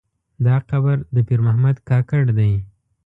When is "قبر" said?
0.69-0.95